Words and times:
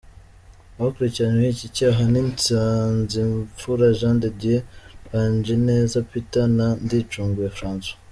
Abakurikiranyweho 0.77 1.51
iki 1.55 1.67
cyaha 1.77 2.01
ni 2.11 2.21
Nsanzimfura 2.29 3.87
Jean 3.97 4.15
de 4.21 4.29
Dieu, 4.39 4.63
Mbanjineza 5.05 5.97
Peter, 6.11 6.45
na 6.57 6.67
Ndicunguye 6.85 7.49
François. 7.57 7.97